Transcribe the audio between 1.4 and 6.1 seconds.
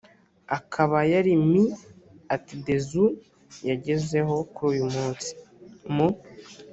Me at the zoo yagezeho kuri uyu munsi mu